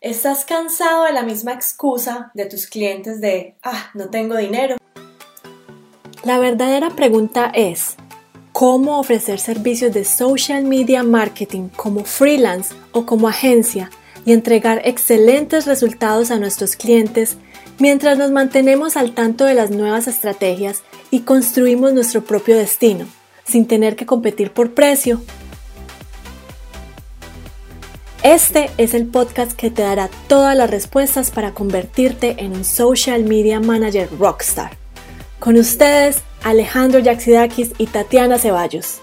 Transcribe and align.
¿Estás 0.00 0.44
cansado 0.44 1.06
de 1.06 1.12
la 1.12 1.24
misma 1.24 1.52
excusa 1.52 2.30
de 2.32 2.46
tus 2.46 2.68
clientes 2.68 3.20
de, 3.20 3.56
ah, 3.64 3.90
no 3.94 4.10
tengo 4.10 4.36
dinero? 4.36 4.76
La 6.22 6.38
verdadera 6.38 6.90
pregunta 6.90 7.50
es, 7.52 7.96
¿cómo 8.52 9.00
ofrecer 9.00 9.40
servicios 9.40 9.92
de 9.92 10.04
social 10.04 10.62
media 10.62 11.02
marketing 11.02 11.68
como 11.74 12.04
freelance 12.04 12.76
o 12.92 13.06
como 13.06 13.26
agencia 13.26 13.90
y 14.24 14.34
entregar 14.34 14.82
excelentes 14.84 15.66
resultados 15.66 16.30
a 16.30 16.38
nuestros 16.38 16.76
clientes 16.76 17.36
mientras 17.80 18.18
nos 18.18 18.30
mantenemos 18.30 18.96
al 18.96 19.14
tanto 19.14 19.46
de 19.46 19.54
las 19.54 19.70
nuevas 19.72 20.06
estrategias 20.06 20.84
y 21.10 21.22
construimos 21.22 21.92
nuestro 21.92 22.22
propio 22.22 22.56
destino, 22.56 23.04
sin 23.44 23.66
tener 23.66 23.96
que 23.96 24.06
competir 24.06 24.52
por 24.52 24.74
precio 24.74 25.20
este 28.22 28.70
es 28.78 28.94
el 28.94 29.06
podcast 29.06 29.52
que 29.52 29.70
te 29.70 29.82
dará 29.82 30.10
todas 30.26 30.56
las 30.56 30.70
respuestas 30.70 31.30
para 31.30 31.52
convertirte 31.52 32.36
en 32.38 32.52
un 32.52 32.64
social 32.64 33.24
media 33.24 33.60
manager 33.60 34.08
rockstar. 34.18 34.72
Con 35.38 35.56
ustedes, 35.56 36.22
Alejandro 36.42 36.98
Yaxidakis 36.98 37.72
y 37.78 37.86
Tatiana 37.86 38.38
Ceballos. 38.38 39.00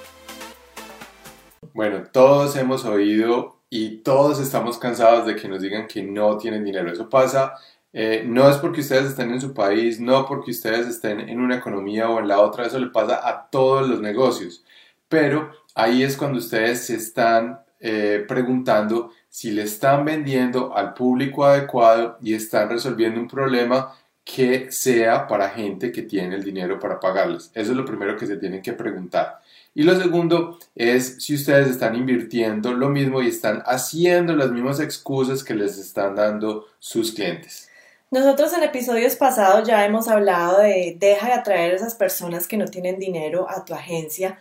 Bueno, 1.74 2.04
todos 2.12 2.56
hemos 2.58 2.84
oído 2.84 3.62
y 3.70 3.98
todos 3.98 4.40
estamos 4.40 4.78
cansados 4.78 5.26
de 5.26 5.36
que 5.36 5.48
nos 5.48 5.62
digan 5.62 5.88
que 5.88 6.04
no 6.04 6.38
tienen 6.38 6.66
dinero. 6.66 6.92
Eso 6.92 7.10
pasa, 7.10 7.54
eh, 7.94 8.24
no 8.28 8.50
es 8.50 8.58
porque 8.58 8.82
ustedes 8.82 9.06
estén 9.06 9.32
en 9.32 9.40
su 9.40 9.54
país, 9.54 10.00
no 10.00 10.26
porque 10.26 10.52
ustedes 10.52 10.88
estén 10.88 11.22
en 11.22 11.40
una 11.40 11.56
economía 11.56 12.10
o 12.10 12.20
en 12.20 12.28
la 12.28 12.42
otra, 12.42 12.66
eso 12.66 12.80
le 12.80 12.88
pasa 12.88 13.28
a 13.28 13.50
todos 13.50 13.88
los 13.88 14.02
negocios. 14.02 14.64
Pero 15.08 15.52
ahí 15.74 16.04
es 16.04 16.18
cuando 16.18 16.40
ustedes 16.40 16.86
se 16.86 16.96
están 16.96 17.65
eh, 17.80 18.24
preguntando 18.28 19.12
si 19.30 19.52
le 19.52 19.64
están 19.64 20.06
vendiendo 20.06 20.76
al 20.76 20.94
público 20.94 21.46
adecuado 21.46 22.18
y 22.22 22.34
están 22.34 22.70
resolviendo 22.70 23.20
un 23.20 23.28
problema 23.28 23.94
que 24.24 24.72
sea 24.72 25.28
para 25.28 25.50
gente 25.50 25.92
que 25.92 26.02
tiene 26.02 26.36
el 26.36 26.44
dinero 26.44 26.80
para 26.80 27.00
pagarles. 27.00 27.52
Eso 27.54 27.72
es 27.72 27.78
lo 27.78 27.86
primero 27.86 28.18
que 28.18 28.26
se 28.26 28.38
tienen 28.38 28.62
que 28.62 28.74
preguntar. 28.74 29.40
Y 29.76 29.84
lo 29.84 29.96
segundo 30.00 30.58
es 30.74 31.18
si 31.24 31.36
ustedes 31.36 31.70
están 31.70 31.96
invirtiendo 31.96 32.74
lo 32.74 32.90
mismo 32.90 33.22
y 33.22 33.28
están 33.28 33.62
haciendo 33.66 34.36
las 34.36 34.52
mismas 34.52 34.80
excusas 34.80 35.44
que 35.44 35.54
les 35.54 35.78
están 35.78 36.16
dando 36.16 36.66
sus 36.80 37.12
clientes. 37.12 37.70
Nosotros 38.10 38.54
en 38.54 38.64
episodios 38.64 39.16
pasados 39.16 39.68
ya 39.68 39.86
hemos 39.86 40.08
hablado 40.08 40.60
de 40.60 40.96
deja 40.98 41.28
de 41.28 41.34
atraer 41.34 41.74
a 41.74 41.76
esas 41.76 41.94
personas 41.94 42.48
que 42.48 42.56
no 42.58 42.66
tienen 42.66 42.98
dinero 42.98 43.48
a 43.50 43.66
tu 43.66 43.74
agencia 43.74 44.40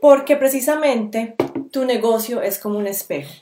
porque 0.00 0.36
precisamente 0.36 1.36
tu 1.70 1.84
negocio 1.84 2.42
es 2.42 2.58
como 2.58 2.78
un 2.78 2.86
espejo 2.86 3.32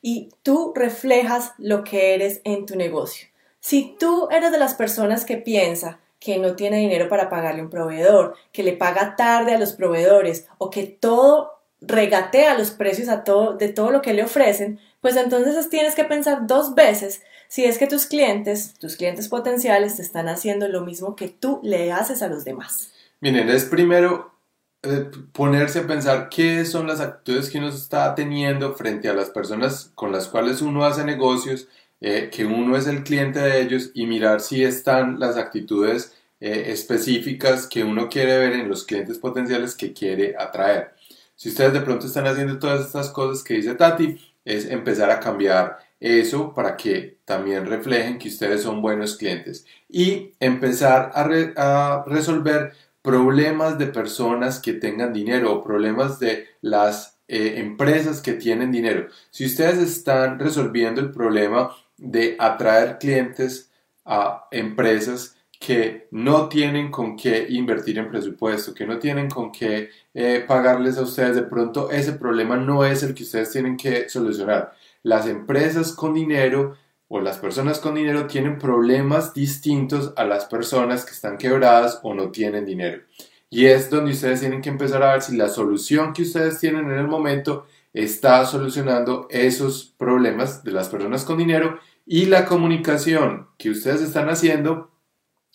y 0.00 0.30
tú 0.42 0.72
reflejas 0.74 1.52
lo 1.58 1.84
que 1.84 2.14
eres 2.14 2.40
en 2.44 2.66
tu 2.66 2.76
negocio. 2.76 3.28
Si 3.60 3.96
tú 3.98 4.28
eres 4.30 4.52
de 4.52 4.58
las 4.58 4.74
personas 4.74 5.24
que 5.24 5.36
piensa 5.36 6.00
que 6.20 6.38
no 6.38 6.56
tiene 6.56 6.78
dinero 6.78 7.08
para 7.08 7.28
pagarle 7.28 7.60
a 7.60 7.64
un 7.64 7.70
proveedor, 7.70 8.34
que 8.52 8.62
le 8.62 8.72
paga 8.72 9.16
tarde 9.16 9.54
a 9.54 9.58
los 9.58 9.72
proveedores 9.72 10.46
o 10.58 10.70
que 10.70 10.84
todo 10.84 11.52
regatea 11.80 12.58
los 12.58 12.72
precios 12.72 13.08
a 13.08 13.22
todo, 13.22 13.56
de 13.56 13.68
todo 13.68 13.90
lo 13.90 14.02
que 14.02 14.14
le 14.14 14.24
ofrecen, 14.24 14.80
pues 15.00 15.16
entonces 15.16 15.68
tienes 15.70 15.94
que 15.94 16.04
pensar 16.04 16.46
dos 16.46 16.74
veces 16.74 17.22
si 17.46 17.64
es 17.64 17.78
que 17.78 17.86
tus 17.86 18.06
clientes, 18.06 18.74
tus 18.78 18.96
clientes 18.96 19.28
potenciales, 19.28 19.96
te 19.96 20.02
están 20.02 20.28
haciendo 20.28 20.68
lo 20.68 20.82
mismo 20.82 21.16
que 21.16 21.28
tú 21.28 21.60
le 21.62 21.92
haces 21.92 22.22
a 22.22 22.28
los 22.28 22.44
demás. 22.44 22.90
Miren, 23.20 23.48
es 23.48 23.64
primero 23.64 24.37
eh, 24.82 25.10
ponerse 25.32 25.80
a 25.80 25.86
pensar 25.88 26.28
qué 26.28 26.64
son 26.64 26.86
las 26.86 27.00
actitudes 27.00 27.50
que 27.50 27.58
uno 27.58 27.68
está 27.68 28.14
teniendo 28.14 28.74
frente 28.74 29.08
a 29.08 29.14
las 29.14 29.30
personas 29.30 29.90
con 29.96 30.12
las 30.12 30.28
cuales 30.28 30.62
uno 30.62 30.84
hace 30.84 31.04
negocios, 31.04 31.66
eh, 32.00 32.30
que 32.32 32.46
uno 32.46 32.76
es 32.76 32.86
el 32.86 33.02
cliente 33.02 33.40
de 33.40 33.60
ellos 33.60 33.90
y 33.94 34.06
mirar 34.06 34.40
si 34.40 34.62
están 34.62 35.18
las 35.18 35.36
actitudes 35.36 36.14
eh, 36.40 36.66
específicas 36.68 37.66
que 37.66 37.82
uno 37.82 38.08
quiere 38.08 38.38
ver 38.38 38.52
en 38.52 38.68
los 38.68 38.84
clientes 38.84 39.18
potenciales 39.18 39.74
que 39.74 39.92
quiere 39.92 40.36
atraer. 40.38 40.94
Si 41.34 41.48
ustedes 41.48 41.72
de 41.72 41.80
pronto 41.80 42.06
están 42.06 42.26
haciendo 42.28 42.58
todas 42.60 42.86
estas 42.86 43.10
cosas 43.10 43.42
que 43.42 43.54
dice 43.54 43.74
Tati, 43.74 44.16
es 44.44 44.66
empezar 44.66 45.10
a 45.10 45.18
cambiar 45.20 45.78
eso 46.00 46.54
para 46.54 46.76
que 46.76 47.18
también 47.24 47.66
reflejen 47.66 48.18
que 48.18 48.28
ustedes 48.28 48.62
son 48.62 48.80
buenos 48.80 49.16
clientes 49.16 49.66
y 49.88 50.32
empezar 50.38 51.10
a, 51.14 51.24
a 51.56 52.04
resolver 52.06 52.72
problemas 53.02 53.78
de 53.78 53.86
personas 53.86 54.60
que 54.60 54.74
tengan 54.74 55.12
dinero 55.12 55.52
o 55.52 55.62
problemas 55.62 56.18
de 56.18 56.46
las 56.60 57.18
eh, 57.28 57.54
empresas 57.58 58.20
que 58.20 58.34
tienen 58.34 58.72
dinero. 58.72 59.08
Si 59.30 59.46
ustedes 59.46 59.78
están 59.78 60.38
resolviendo 60.38 61.00
el 61.00 61.10
problema 61.10 61.70
de 61.96 62.36
atraer 62.38 62.98
clientes 62.98 63.70
a 64.04 64.46
empresas 64.50 65.36
que 65.58 66.06
no 66.10 66.48
tienen 66.48 66.90
con 66.90 67.16
qué 67.16 67.46
invertir 67.50 67.98
en 67.98 68.10
presupuesto, 68.10 68.72
que 68.72 68.86
no 68.86 68.98
tienen 68.98 69.28
con 69.28 69.50
qué 69.50 69.90
eh, 70.14 70.44
pagarles 70.46 70.96
a 70.98 71.02
ustedes, 71.02 71.36
de 71.36 71.42
pronto 71.42 71.90
ese 71.90 72.12
problema 72.12 72.56
no 72.56 72.84
es 72.84 73.02
el 73.02 73.14
que 73.14 73.24
ustedes 73.24 73.50
tienen 73.50 73.76
que 73.76 74.08
solucionar. 74.08 74.72
Las 75.02 75.26
empresas 75.26 75.92
con 75.92 76.14
dinero 76.14 76.76
o 77.08 77.20
las 77.20 77.38
personas 77.38 77.80
con 77.80 77.94
dinero 77.94 78.26
tienen 78.26 78.58
problemas 78.58 79.34
distintos 79.34 80.12
a 80.16 80.24
las 80.24 80.44
personas 80.44 81.04
que 81.04 81.12
están 81.12 81.38
quebradas 81.38 82.00
o 82.02 82.14
no 82.14 82.30
tienen 82.30 82.66
dinero. 82.66 83.02
Y 83.50 83.66
es 83.66 83.88
donde 83.88 84.12
ustedes 84.12 84.40
tienen 84.40 84.60
que 84.60 84.68
empezar 84.68 85.02
a 85.02 85.12
ver 85.12 85.22
si 85.22 85.36
la 85.36 85.48
solución 85.48 86.12
que 86.12 86.22
ustedes 86.22 86.58
tienen 86.58 86.90
en 86.90 86.98
el 86.98 87.08
momento 87.08 87.66
está 87.94 88.44
solucionando 88.44 89.26
esos 89.30 89.94
problemas 89.96 90.62
de 90.62 90.72
las 90.72 90.88
personas 90.88 91.24
con 91.24 91.38
dinero 91.38 91.78
y 92.04 92.26
la 92.26 92.44
comunicación 92.44 93.48
que 93.56 93.70
ustedes 93.70 94.02
están 94.02 94.28
haciendo 94.28 94.90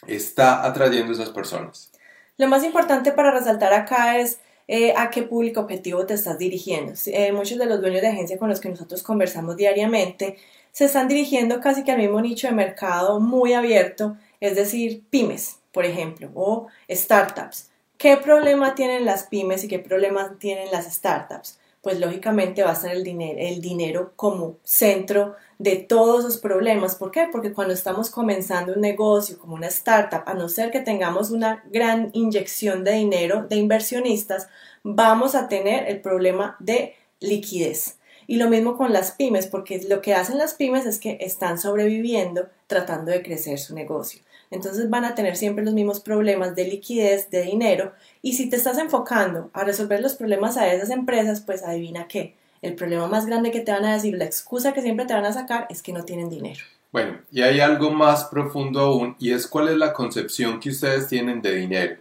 está 0.07 0.65
atrayendo 0.65 1.11
a 1.11 1.15
esas 1.15 1.29
personas. 1.29 1.91
Lo 2.37 2.47
más 2.47 2.63
importante 2.63 3.11
para 3.11 3.31
resaltar 3.31 3.73
acá 3.73 4.17
es 4.17 4.39
eh, 4.67 4.93
a 4.95 5.09
qué 5.09 5.23
público 5.23 5.61
objetivo 5.61 6.05
te 6.05 6.13
estás 6.13 6.37
dirigiendo. 6.37 6.93
Eh, 7.07 7.31
muchos 7.31 7.57
de 7.57 7.65
los 7.65 7.81
dueños 7.81 8.01
de 8.01 8.07
agencia 8.07 8.37
con 8.37 8.49
los 8.49 8.59
que 8.59 8.69
nosotros 8.69 9.03
conversamos 9.03 9.57
diariamente 9.57 10.37
se 10.71 10.85
están 10.85 11.07
dirigiendo 11.07 11.59
casi 11.61 11.83
que 11.83 11.91
al 11.91 11.99
mismo 11.99 12.21
nicho 12.21 12.47
de 12.47 12.53
mercado 12.53 13.19
muy 13.19 13.53
abierto, 13.53 14.17
es 14.39 14.55
decir, 14.55 15.03
pymes, 15.09 15.59
por 15.71 15.85
ejemplo, 15.85 16.31
o 16.33 16.67
startups. 16.89 17.69
¿Qué 17.97 18.17
problema 18.17 18.75
tienen 18.75 19.05
las 19.05 19.23
pymes 19.23 19.63
y 19.63 19.67
qué 19.67 19.79
problemas 19.79 20.37
tienen 20.39 20.71
las 20.71 20.91
startups? 20.91 21.59
Pues 21.83 21.99
lógicamente 21.99 22.63
va 22.63 22.71
a 22.71 22.75
ser 22.75 22.93
el 22.93 23.03
dinero, 23.03 23.37
el 23.39 23.59
dinero 23.59 24.13
como 24.15 24.55
centro 24.63 25.35
de 25.59 25.75
todos 25.75 26.21
esos 26.21 26.37
problemas. 26.37 26.95
¿Por 26.95 27.11
qué? 27.11 27.27
Porque 27.29 27.51
cuando 27.51 27.73
estamos 27.73 28.09
comenzando 28.09 28.71
un 28.71 28.79
negocio 28.79 29.37
como 29.37 29.55
una 29.55 29.67
startup, 29.67 30.23
a 30.25 30.33
no 30.33 30.47
ser 30.47 30.71
que 30.71 30.79
tengamos 30.79 31.29
una 31.29 31.61
gran 31.71 32.09
inyección 32.13 32.85
de 32.85 32.93
dinero 32.93 33.45
de 33.49 33.57
inversionistas, 33.57 34.47
vamos 34.81 35.35
a 35.35 35.49
tener 35.49 35.89
el 35.89 35.99
problema 35.99 36.55
de 36.59 36.95
liquidez. 37.19 37.97
Y 38.27 38.37
lo 38.37 38.49
mismo 38.49 38.77
con 38.77 38.93
las 38.93 39.11
pymes, 39.11 39.47
porque 39.47 39.81
lo 39.89 40.01
que 40.01 40.13
hacen 40.13 40.37
las 40.37 40.53
pymes 40.53 40.85
es 40.85 40.99
que 40.99 41.17
están 41.19 41.59
sobreviviendo 41.59 42.47
tratando 42.67 43.11
de 43.11 43.21
crecer 43.21 43.59
su 43.59 43.75
negocio. 43.75 44.21
Entonces 44.51 44.89
van 44.89 45.05
a 45.05 45.15
tener 45.15 45.35
siempre 45.35 45.63
los 45.63 45.73
mismos 45.73 45.99
problemas 45.99 46.55
de 46.55 46.67
liquidez, 46.67 47.29
de 47.29 47.43
dinero. 47.43 47.93
Y 48.21 48.33
si 48.33 48.49
te 48.49 48.55
estás 48.55 48.77
enfocando 48.77 49.49
a 49.53 49.63
resolver 49.63 50.01
los 50.01 50.15
problemas 50.15 50.57
a 50.57 50.71
esas 50.71 50.89
empresas, 50.89 51.41
pues 51.41 51.63
adivina 51.63 52.07
qué. 52.07 52.35
El 52.61 52.75
problema 52.75 53.07
más 53.07 53.25
grande 53.25 53.51
que 53.51 53.61
te 53.61 53.71
van 53.71 53.85
a 53.85 53.93
decir, 53.93 54.15
la 54.15 54.25
excusa 54.25 54.73
que 54.73 54.81
siempre 54.81 55.05
te 55.05 55.13
van 55.13 55.25
a 55.25 55.33
sacar 55.33 55.67
es 55.69 55.81
que 55.81 55.93
no 55.93 56.03
tienen 56.03 56.29
dinero. 56.29 56.61
Bueno, 56.91 57.19
y 57.31 57.41
hay 57.41 57.59
algo 57.59 57.91
más 57.91 58.25
profundo 58.25 58.79
aún, 58.79 59.15
y 59.19 59.31
es 59.31 59.47
cuál 59.47 59.69
es 59.69 59.77
la 59.77 59.93
concepción 59.93 60.59
que 60.59 60.69
ustedes 60.69 61.07
tienen 61.07 61.41
de 61.41 61.55
dinero. 61.55 61.97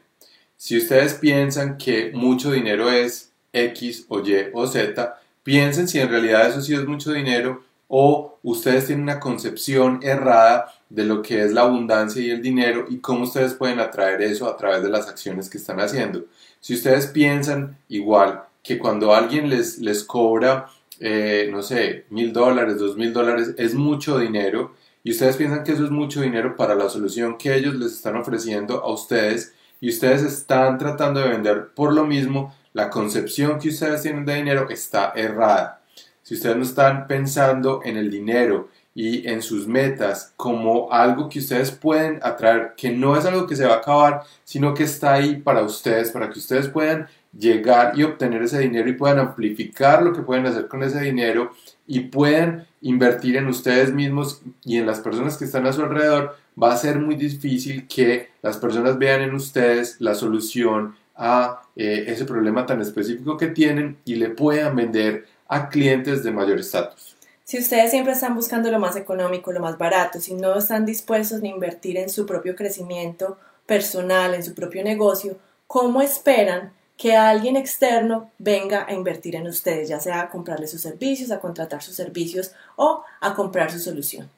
Si 0.56 0.76
ustedes 0.76 1.14
piensan 1.14 1.78
que 1.78 2.12
mucho 2.12 2.52
dinero 2.52 2.90
es 2.90 3.32
X 3.52 4.04
o 4.08 4.20
Y 4.20 4.50
o 4.52 4.66
Z, 4.66 5.18
Piensen 5.42 5.88
si 5.88 5.98
en 5.98 6.08
realidad 6.08 6.48
eso 6.48 6.60
sí 6.60 6.74
es 6.74 6.86
mucho 6.86 7.12
dinero 7.12 7.64
o 7.88 8.38
ustedes 8.42 8.86
tienen 8.86 9.02
una 9.02 9.20
concepción 9.20 10.00
errada 10.02 10.72
de 10.94 11.04
lo 11.04 11.22
que 11.22 11.42
es 11.42 11.52
la 11.52 11.62
abundancia 11.62 12.22
y 12.22 12.30
el 12.30 12.42
dinero 12.42 12.84
y 12.88 12.98
cómo 12.98 13.22
ustedes 13.22 13.54
pueden 13.54 13.80
atraer 13.80 14.20
eso 14.20 14.46
a 14.46 14.56
través 14.58 14.82
de 14.82 14.90
las 14.90 15.08
acciones 15.08 15.48
que 15.48 15.56
están 15.56 15.80
haciendo. 15.80 16.26
Si 16.60 16.74
ustedes 16.74 17.06
piensan 17.06 17.78
igual 17.88 18.42
que 18.62 18.78
cuando 18.78 19.14
alguien 19.14 19.48
les, 19.48 19.78
les 19.78 20.04
cobra, 20.04 20.66
eh, 21.00 21.48
no 21.50 21.62
sé, 21.62 22.04
mil 22.10 22.32
dólares, 22.32 22.78
dos 22.78 22.96
mil 22.96 23.12
dólares, 23.12 23.54
es 23.56 23.74
mucho 23.74 24.18
dinero 24.18 24.74
y 25.02 25.12
ustedes 25.12 25.36
piensan 25.36 25.64
que 25.64 25.72
eso 25.72 25.84
es 25.84 25.90
mucho 25.90 26.20
dinero 26.20 26.56
para 26.56 26.74
la 26.74 26.90
solución 26.90 27.38
que 27.38 27.54
ellos 27.54 27.74
les 27.74 27.92
están 27.92 28.16
ofreciendo 28.16 28.84
a 28.84 28.92
ustedes 28.92 29.54
y 29.80 29.88
ustedes 29.88 30.22
están 30.22 30.76
tratando 30.76 31.20
de 31.20 31.30
vender 31.30 31.68
por 31.74 31.94
lo 31.94 32.04
mismo, 32.04 32.54
la 32.74 32.90
concepción 32.90 33.58
que 33.58 33.70
ustedes 33.70 34.02
tienen 34.02 34.26
de 34.26 34.34
dinero 34.34 34.68
está 34.68 35.12
errada. 35.16 35.80
Si 36.22 36.34
ustedes 36.34 36.56
no 36.56 36.62
están 36.62 37.06
pensando 37.06 37.80
en 37.82 37.96
el 37.96 38.10
dinero 38.10 38.68
y 38.94 39.26
en 39.26 39.42
sus 39.42 39.66
metas 39.66 40.32
como 40.36 40.92
algo 40.92 41.28
que 41.28 41.38
ustedes 41.38 41.70
pueden 41.70 42.20
atraer, 42.22 42.74
que 42.76 42.90
no 42.90 43.16
es 43.16 43.24
algo 43.24 43.46
que 43.46 43.56
se 43.56 43.64
va 43.64 43.74
a 43.74 43.78
acabar, 43.78 44.22
sino 44.44 44.74
que 44.74 44.84
está 44.84 45.14
ahí 45.14 45.36
para 45.36 45.62
ustedes, 45.62 46.10
para 46.10 46.30
que 46.30 46.38
ustedes 46.38 46.68
puedan 46.68 47.08
llegar 47.36 47.98
y 47.98 48.02
obtener 48.02 48.42
ese 48.42 48.58
dinero 48.58 48.88
y 48.88 48.92
puedan 48.92 49.18
amplificar 49.18 50.02
lo 50.02 50.12
que 50.12 50.22
pueden 50.22 50.46
hacer 50.46 50.68
con 50.68 50.82
ese 50.82 51.00
dinero 51.00 51.52
y 51.86 52.00
puedan 52.00 52.66
invertir 52.82 53.36
en 53.36 53.48
ustedes 53.48 53.92
mismos 53.92 54.42
y 54.64 54.76
en 54.76 54.86
las 54.86 55.00
personas 55.00 55.36
que 55.36 55.46
están 55.46 55.66
a 55.66 55.72
su 55.72 55.82
alrededor, 55.82 56.36
va 56.60 56.72
a 56.72 56.76
ser 56.76 56.98
muy 56.98 57.14
difícil 57.14 57.86
que 57.88 58.30
las 58.42 58.58
personas 58.58 58.98
vean 58.98 59.22
en 59.22 59.34
ustedes 59.34 59.96
la 60.00 60.14
solución 60.14 60.94
a 61.16 61.62
eh, 61.76 62.04
ese 62.08 62.24
problema 62.24 62.66
tan 62.66 62.80
específico 62.80 63.36
que 63.36 63.48
tienen 63.48 63.96
y 64.04 64.16
le 64.16 64.30
puedan 64.30 64.76
vender 64.76 65.26
a 65.48 65.68
clientes 65.68 66.22
de 66.22 66.30
mayor 66.30 66.58
estatus. 66.58 67.11
Si 67.44 67.58
ustedes 67.58 67.90
siempre 67.90 68.12
están 68.12 68.34
buscando 68.34 68.70
lo 68.70 68.78
más 68.78 68.96
económico, 68.96 69.52
lo 69.52 69.60
más 69.60 69.76
barato, 69.76 70.20
si 70.20 70.34
no 70.34 70.56
están 70.56 70.86
dispuestos 70.86 71.42
a 71.42 71.46
invertir 71.46 71.96
en 71.98 72.08
su 72.08 72.24
propio 72.24 72.54
crecimiento 72.54 73.38
personal, 73.66 74.34
en 74.34 74.44
su 74.44 74.54
propio 74.54 74.84
negocio, 74.84 75.36
¿cómo 75.66 76.02
esperan 76.02 76.72
que 76.96 77.16
alguien 77.16 77.56
externo 77.56 78.30
venga 78.38 78.86
a 78.86 78.92
invertir 78.92 79.34
en 79.34 79.48
ustedes, 79.48 79.88
ya 79.88 79.98
sea 79.98 80.20
a 80.20 80.30
comprarle 80.30 80.68
sus 80.68 80.80
servicios, 80.80 81.30
a 81.30 81.40
contratar 81.40 81.82
sus 81.82 81.96
servicios 81.96 82.52
o 82.76 83.02
a 83.20 83.34
comprar 83.34 83.72
su 83.72 83.80
solución? 83.80 84.30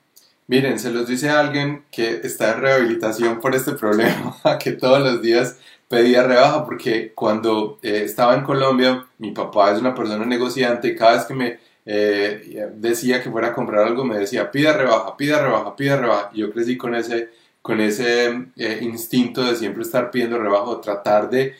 Miren, 0.46 0.78
se 0.78 0.90
los 0.90 1.06
dice 1.06 1.30
alguien 1.30 1.84
que 1.90 2.20
está 2.22 2.52
en 2.52 2.60
rehabilitación 2.60 3.40
por 3.40 3.54
este 3.54 3.72
problema, 3.72 4.36
que 4.62 4.72
todos 4.72 5.00
los 5.00 5.22
días 5.22 5.58
pedía 5.88 6.22
rebaja, 6.22 6.64
porque 6.64 7.12
cuando 7.14 7.78
eh, 7.82 8.02
estaba 8.04 8.34
en 8.34 8.44
Colombia, 8.44 9.06
mi 9.18 9.32
papá 9.32 9.72
es 9.72 9.80
una 9.80 9.94
persona 9.94 10.24
negociante 10.24 10.94
cada 10.94 11.16
vez 11.16 11.24
que 11.24 11.34
me 11.34 11.58
eh, 11.86 12.70
decía 12.76 13.22
que 13.22 13.30
fuera 13.30 13.48
a 13.48 13.52
comprar 13.54 13.86
algo, 13.86 14.04
me 14.04 14.18
decía, 14.18 14.50
pida 14.50 14.72
rebaja, 14.72 15.16
pida 15.16 15.42
rebaja, 15.42 15.76
pida 15.76 15.96
rebaja. 15.96 16.30
Yo 16.34 16.50
crecí 16.52 16.76
con 16.76 16.94
ese, 16.94 17.30
con 17.62 17.80
ese 17.80 18.48
eh, 18.56 18.78
instinto 18.82 19.44
de 19.44 19.56
siempre 19.56 19.82
estar 19.82 20.10
pidiendo 20.10 20.38
rebaja 20.38 20.64
o 20.64 20.80
tratar 20.80 21.30
de 21.30 21.54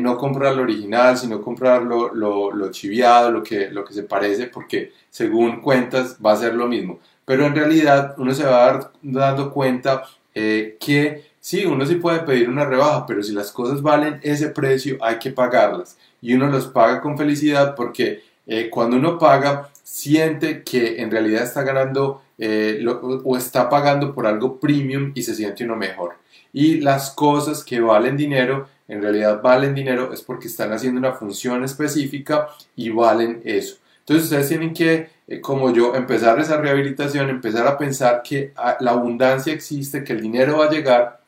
no 0.00 0.16
comprar 0.18 0.56
lo 0.56 0.62
original, 0.62 1.16
sino 1.16 1.40
comprar 1.40 1.82
lo, 1.82 2.70
chiviado, 2.70 3.30
lo 3.30 3.42
que, 3.42 3.70
lo 3.70 3.84
que 3.84 3.94
se 3.94 4.02
parece, 4.02 4.48
porque 4.48 4.92
según 5.10 5.60
cuentas 5.60 6.16
va 6.24 6.32
a 6.32 6.36
ser 6.36 6.54
lo 6.54 6.66
mismo 6.66 6.98
pero 7.30 7.46
en 7.46 7.54
realidad 7.54 8.16
uno 8.18 8.34
se 8.34 8.42
va 8.42 8.66
dar, 8.66 8.92
dando 9.02 9.52
cuenta 9.52 10.02
eh, 10.34 10.76
que 10.80 11.30
sí, 11.38 11.64
uno 11.64 11.86
sí 11.86 11.94
puede 11.94 12.24
pedir 12.24 12.48
una 12.48 12.64
rebaja, 12.64 13.06
pero 13.06 13.22
si 13.22 13.32
las 13.32 13.52
cosas 13.52 13.80
valen 13.82 14.18
ese 14.24 14.48
precio 14.48 14.98
hay 15.00 15.20
que 15.20 15.30
pagarlas 15.30 15.96
y 16.20 16.34
uno 16.34 16.48
los 16.48 16.66
paga 16.66 17.00
con 17.00 17.16
felicidad 17.16 17.76
porque 17.76 18.24
eh, 18.46 18.70
cuando 18.70 18.96
uno 18.96 19.18
paga 19.18 19.70
siente 19.82 20.62
que 20.62 21.00
en 21.00 21.10
realidad 21.10 21.42
está 21.42 21.62
ganando 21.62 22.22
eh, 22.38 22.84
o 23.24 23.36
está 23.36 23.68
pagando 23.68 24.14
por 24.14 24.26
algo 24.26 24.58
premium 24.58 25.12
y 25.14 25.22
se 25.22 25.34
siente 25.34 25.64
uno 25.64 25.76
mejor. 25.76 26.14
Y 26.52 26.80
las 26.80 27.10
cosas 27.10 27.62
que 27.62 27.80
valen 27.80 28.16
dinero, 28.16 28.68
en 28.88 29.02
realidad 29.02 29.40
valen 29.42 29.74
dinero 29.74 30.12
es 30.12 30.22
porque 30.22 30.48
están 30.48 30.72
haciendo 30.72 30.98
una 30.98 31.12
función 31.12 31.64
específica 31.64 32.48
y 32.74 32.90
valen 32.90 33.42
eso. 33.44 33.76
Entonces 34.00 34.24
ustedes 34.24 34.48
tienen 34.48 34.74
que, 34.74 35.10
eh, 35.28 35.40
como 35.40 35.72
yo, 35.72 35.94
empezar 35.94 36.40
esa 36.40 36.56
rehabilitación, 36.56 37.30
empezar 37.30 37.66
a 37.66 37.78
pensar 37.78 38.22
que 38.22 38.52
ah, 38.56 38.76
la 38.80 38.92
abundancia 38.92 39.52
existe, 39.52 40.02
que 40.02 40.12
el 40.14 40.20
dinero 40.20 40.58
va 40.58 40.66
a 40.66 40.70
llegar 40.70 41.20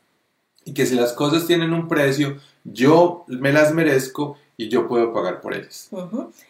y 0.64 0.74
que 0.74 0.86
si 0.86 0.94
las 0.94 1.12
cosas 1.12 1.46
tienen 1.46 1.72
un 1.72 1.88
precio, 1.88 2.38
yo 2.64 3.24
me 3.28 3.52
las 3.52 3.72
merezco 3.74 4.36
y 4.56 4.68
yo 4.68 4.88
puedo 4.88 5.12
pagar 5.12 5.40
por 5.40 5.54
ellas. 5.54 5.90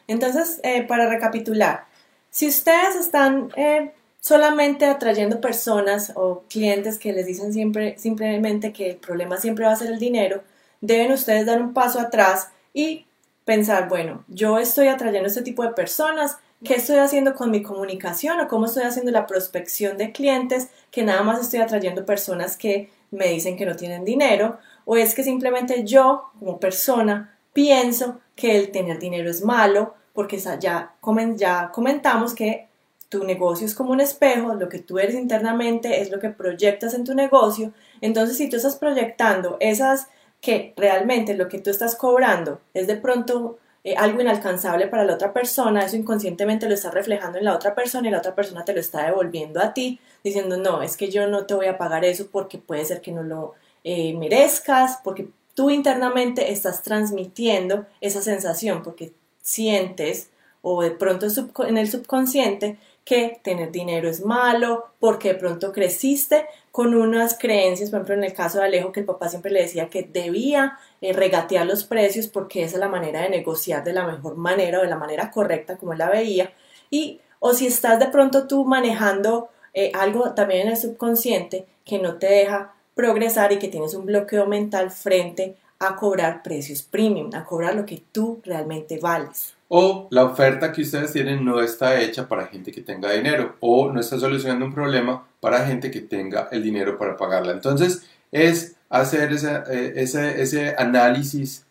Entonces, 0.07 0.61
eh, 0.63 0.83
para 0.83 1.09
recapitular, 1.09 1.87
si 2.31 2.49
ustedes 2.49 2.97
están 2.97 3.51
eh, 3.57 3.93
solamente 4.21 4.87
atrayendo 4.87 5.41
personas 5.41 6.13
o 6.15 6.45
clientes 6.49 6.99
que 6.99 7.13
les 7.13 7.27
dicen 7.27 7.53
siempre, 7.53 7.99
simplemente 7.99 8.73
que 8.73 8.91
el 8.91 8.97
problema 8.97 9.37
siempre 9.37 9.65
va 9.65 9.73
a 9.73 9.77
ser 9.77 9.93
el 9.93 9.99
dinero, 9.99 10.43
deben 10.81 11.13
ustedes 11.13 11.47
dar 11.47 11.61
un 11.61 11.75
paso 11.75 12.01
atrás 12.01 12.51
y 12.73 13.07
pensar, 13.45 13.89
bueno, 13.89 14.25
yo 14.29 14.59
estoy 14.59 14.89
atrayendo 14.89 15.29
este 15.29 15.43
tipo 15.43 15.63
de 15.63 15.71
personas, 15.71 16.39
¿qué 16.65 16.75
estoy 16.75 16.97
haciendo 16.97 17.35
con 17.35 17.51
mi 17.51 17.63
comunicación 17.63 18.41
o 18.41 18.49
cómo 18.49 18.67
estoy 18.67 18.85
haciendo 18.85 19.11
la 19.11 19.27
prospección 19.27 19.99
de 19.99 20.13
clientes 20.13 20.69
que 20.91 21.03
nada 21.03 21.23
más 21.23 21.41
estoy 21.41 21.61
atrayendo 21.61 22.07
personas 22.07 22.57
que 22.57 22.91
me 23.11 23.29
dicen 23.29 23.57
que 23.57 23.67
no 23.67 23.77
tienen 23.77 24.05
dinero? 24.05 24.59
¿O 24.85 24.97
es 24.97 25.15
que 25.15 25.25
simplemente 25.25 25.85
yo, 25.85 26.31
como 26.39 26.59
persona, 26.61 27.37
pienso 27.53 28.21
que 28.35 28.59
el 28.59 28.71
tener 28.71 28.99
dinero 28.99 29.31
es 29.31 29.43
malo? 29.43 29.95
Porque 30.13 30.39
ya, 30.39 30.59
ya 30.59 31.71
comentamos 31.73 32.35
que 32.35 32.69
tu 33.09 33.25
negocio 33.25 33.67
es 33.67 33.75
como 33.75 33.93
un 33.93 34.01
espejo, 34.01 34.55
lo 34.55 34.71
que 34.71 34.79
tú 34.79 34.99
eres 34.99 35.15
internamente 35.15 36.01
es 36.01 36.11
lo 36.11 36.19
que 36.19 36.31
proyectas 36.31 36.95
en 36.95 37.05
tu 37.05 37.15
negocio. 37.15 37.73
Entonces, 38.01 38.39
si 38.39 38.49
tú 38.49 38.57
estás 38.57 38.77
proyectando 38.77 39.59
esas 39.61 40.09
que 40.41 40.73
realmente 40.77 41.35
lo 41.35 41.49
que 41.49 41.59
tú 41.59 41.71
estás 41.71 41.95
cobrando 41.95 42.61
es 42.75 42.87
de 42.87 42.97
pronto 42.97 43.59
eh, 43.85 43.97
algo 43.97 44.21
inalcanzable 44.21 44.87
para 44.87 45.05
la 45.05 45.15
otra 45.15 45.33
persona, 45.33 45.85
eso 45.85 45.97
inconscientemente 45.97 46.69
lo 46.69 46.75
está 46.75 46.91
reflejando 46.91 47.39
en 47.39 47.45
la 47.45 47.55
otra 47.55 47.75
persona 47.75 48.09
y 48.09 48.11
la 48.11 48.19
otra 48.19 48.35
persona 48.35 48.65
te 48.65 48.73
lo 48.73 48.81
está 48.81 49.05
devolviendo 49.05 49.61
a 49.61 49.75
ti, 49.75 50.01
diciendo, 50.25 50.57
no, 50.57 50.83
es 50.83 50.97
que 50.97 51.11
yo 51.11 51.29
no 51.29 51.47
te 51.47 51.55
voy 51.55 51.67
a 51.67 51.77
pagar 51.77 52.05
eso 52.05 52.29
porque 52.31 52.59
puede 52.59 52.85
ser 52.85 53.01
que 53.01 53.13
no 53.13 53.23
lo 53.23 53.55
eh, 53.85 54.15
merezcas, 54.15 55.01
porque 55.05 55.29
tú 55.55 55.71
internamente 55.71 56.53
estás 56.53 56.83
transmitiendo 56.83 57.87
esa 58.01 58.23
sensación, 58.23 58.83
porque 58.83 59.13
sientes 59.41 60.31
o 60.63 60.83
de 60.83 60.93
pronto 60.93 61.27
en 61.67 61.77
el 61.77 61.91
subconsciente 61.91 62.79
que 63.05 63.41
tener 63.43 63.73
dinero 63.73 64.09
es 64.09 64.25
malo, 64.25 64.87
porque 65.01 65.33
de 65.33 65.35
pronto 65.35 65.73
creciste 65.73 66.47
con 66.71 66.95
unas 66.95 67.37
creencias, 67.37 67.91
por 67.91 67.99
ejemplo 67.99 68.15
en 68.15 68.25
el 68.25 68.33
caso 68.33 68.59
de 68.59 68.67
Alejo, 68.67 68.93
que 68.93 69.01
el 69.01 69.07
papá 69.07 69.29
siempre 69.29 69.51
le 69.51 69.63
decía 69.63 69.91
que 69.91 70.05
debía 70.05 70.79
eh, 71.01 71.13
regatear 71.13 71.67
los 71.67 71.83
precios 71.83 72.29
porque 72.29 72.63
esa 72.63 72.77
es 72.77 72.81
la 72.81 72.89
manera 72.89 73.23
de 73.23 73.29
negociar 73.29 73.83
de 73.83 73.93
la 73.93 74.07
mejor 74.07 74.37
manera 74.37 74.79
o 74.79 74.83
de 74.83 74.89
la 74.89 74.97
manera 74.97 75.33
correcta 75.33 75.77
como 75.77 75.93
él 75.93 75.99
la 75.99 76.11
veía, 76.11 76.53
y 76.91 77.21
o 77.41 77.55
si 77.55 77.67
estás 77.67 77.99
de 77.99 78.07
pronto 78.07 78.47
tú 78.47 78.65
manejando 78.65 79.49
eh, 79.75 79.91
algo 79.95 80.33
también 80.35 80.63
en 80.63 80.69
el 80.69 80.77
subconsciente 80.77 81.67
que 81.85 81.99
no 81.99 82.19
te 82.19 82.27
deja 82.27 82.75
progresar 82.95 83.53
y 83.53 83.59
que 83.59 83.69
tienes 83.69 83.95
un 83.95 84.07
bloqueo 84.07 84.47
mental 84.47 84.91
frente 84.91 85.57
a 85.79 85.97
cobrar 85.97 86.43
precios 86.43 86.83
premium, 86.83 87.31
a 87.35 87.45
cobrar 87.45 87.75
lo 87.75 87.85
que 87.85 88.03
tú 88.13 88.41
realmente 88.45 88.99
vales. 88.99 89.55
O 89.69 90.07
la 90.11 90.25
oferta 90.25 90.71
que 90.71 90.83
ustedes 90.83 91.13
tienen 91.13 91.45
no 91.45 91.61
está 91.61 92.01
hecha 92.01 92.29
para 92.29 92.47
gente 92.47 92.71
que 92.71 92.83
tenga 92.83 93.11
dinero 93.11 93.57
o 93.61 93.91
no 93.91 94.01
está 94.01 94.19
solucionando 94.19 94.67
un 94.67 94.75
problema 94.75 95.27
para 95.41 95.67
gente 95.67 95.91
que 95.91 96.03
tenga 96.03 96.49
el 96.53 96.63
dinero 96.63 96.99
para 96.99 97.17
pagarla. 97.17 97.53
Entonces 97.53 98.03
es 98.31 98.77
hacer 98.91 99.33
ese, 99.33 99.63
eh, 99.71 99.93
ese, 99.97 100.75
análisis 100.77 101.65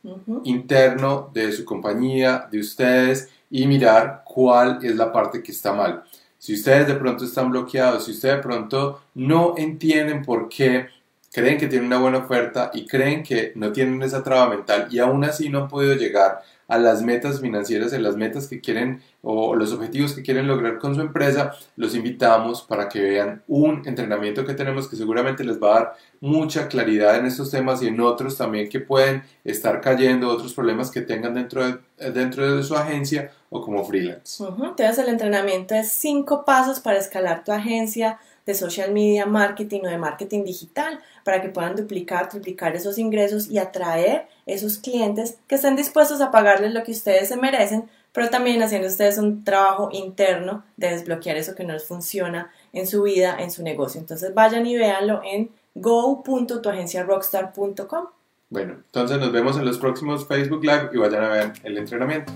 interno 0.44 1.30
de 1.32 1.52
su 1.52 1.64
compañía, 1.64 2.48
de 2.52 2.60
ustedes 2.60 3.30
y 3.50 3.68
mirar 3.68 4.24
cuál 4.26 4.80
es 4.82 4.96
la 4.96 5.14
parte 5.14 5.44
que 5.44 5.52
está 5.52 5.72
mal. 5.72 6.04
Si 6.40 6.56
ustedes 6.56 6.88
de 6.88 6.96
pronto 6.96 7.24
están 7.24 7.52
bloqueados, 7.52 8.06
si 8.06 8.12
ustedes 8.12 8.38
de 8.38 8.42
pronto 8.42 9.02
no 9.14 9.54
entienden 9.58 10.24
por 10.24 10.50
qué 10.50 10.88
creen 11.32 11.58
que 11.58 11.68
tienen 11.68 11.88
una 11.88 12.00
buena 12.00 12.18
oferta 12.20 12.72
y 12.74 12.86
creen 12.86 13.24
que 13.24 13.54
no 13.56 13.72
tienen 13.72 14.02
esa 14.04 14.24
traba 14.24 14.50
mental 14.50 14.88
y 14.92 15.00
aún 15.00 15.24
así 15.24 15.50
no 15.50 15.60
han 15.60 15.68
podido 15.68 15.96
llegar 15.96 16.42
a 16.68 16.78
las 16.78 17.02
metas 17.02 17.42
financieras, 17.42 17.92
a 17.92 18.00
las 18.00 18.16
metas 18.16 18.48
que 18.48 18.62
quieren 18.62 19.02
o 19.22 19.56
los 19.56 19.74
objetivos 19.74 20.14
que 20.14 20.24
quieren 20.24 20.48
lograr 20.48 20.78
con 20.78 20.96
su 20.96 21.02
empresa, 21.02 21.54
los 21.76 21.96
invitamos 21.96 22.62
para 22.62 22.88
que 22.88 23.02
vean 23.02 23.44
un 23.50 23.82
entrenamiento 23.86 24.46
que 24.46 24.54
tenemos 24.54 24.88
que 24.88 24.96
seguramente 24.96 25.44
les 25.44 25.62
va 25.62 25.72
a 25.72 25.80
dar 25.80 25.94
mucha 26.22 26.70
claridad 26.70 27.18
en 27.18 27.26
estos 27.26 27.52
temas 27.52 27.84
y 27.84 27.88
en 27.88 28.00
otros 28.00 28.38
también 28.38 28.70
que 28.70 28.80
pueden 28.80 29.22
estar 29.44 29.82
cayendo, 29.82 30.30
otros 30.30 30.54
problemas 30.54 30.92
que 30.92 31.02
tengan 31.02 31.34
dentro 31.34 31.66
de, 31.66 32.12
dentro 32.12 32.56
de 32.56 32.64
su 32.64 32.74
agencia 32.74 33.32
o 33.50 33.62
como 33.62 33.84
freelance. 33.84 34.42
Entonces 34.42 34.98
el 34.98 35.10
entrenamiento 35.10 35.76
es 35.76 35.92
cinco 35.92 36.46
pasos 36.46 36.80
para 36.80 37.00
escalar 37.00 37.44
tu 37.44 37.52
agencia 37.52 38.18
de 38.52 38.58
social 38.58 38.92
media 38.92 39.26
marketing 39.26 39.82
o 39.86 39.90
de 39.90 39.98
marketing 39.98 40.44
digital 40.44 41.00
para 41.24 41.42
que 41.42 41.50
puedan 41.50 41.76
duplicar, 41.76 42.30
triplicar 42.30 42.76
esos 42.76 42.98
ingresos 42.98 43.50
y 43.50 43.58
atraer 43.58 44.28
esos 44.46 44.78
clientes 44.78 45.38
que 45.48 45.56
estén 45.56 45.76
dispuestos 45.76 46.22
a 46.22 46.32
pagarles 46.32 46.74
lo 46.74 46.84
que 46.84 46.92
ustedes 46.92 47.28
se 47.30 47.38
merecen, 47.38 47.90
pero 48.12 48.30
también 48.30 48.62
haciendo 48.62 48.88
ustedes 48.88 49.18
un 49.18 49.44
trabajo 49.44 49.90
interno 49.92 50.64
de 50.78 50.90
desbloquear 50.90 51.38
eso 51.38 51.56
que 51.56 51.64
no 51.64 51.74
les 51.74 51.86
funciona 51.86 52.52
en 52.74 52.86
su 52.88 53.04
vida, 53.04 53.38
en 53.40 53.52
su 53.52 53.64
negocio. 53.64 54.02
Entonces 54.02 54.34
vayan 54.34 54.66
y 54.66 54.76
véanlo 54.78 55.22
en 55.24 55.52
go.tuagenciarockstar.com. 55.76 58.08
Bueno, 58.50 58.74
entonces 58.86 59.18
nos 59.18 59.32
vemos 59.32 59.56
en 59.58 59.66
los 59.66 59.78
próximos 59.78 60.28
Facebook 60.28 60.64
Live 60.64 60.90
y 60.94 60.98
vayan 60.98 61.24
a 61.24 61.30
ver 61.30 61.54
el 61.64 61.78
entrenamiento. 61.78 62.34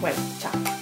Bueno, 0.00 0.16
chao. 0.38 0.77